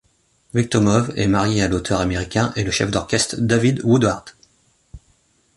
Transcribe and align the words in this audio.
Vectomov 0.55 1.13
est 1.15 1.27
mariée 1.27 1.61
à 1.61 1.67
l'auteur 1.67 1.99
américain 2.01 2.53
et 2.55 2.63
le 2.63 2.71
chef 2.71 2.89
d'orchestre 2.89 3.35
David 3.39 3.81
Woodard. 3.83 4.25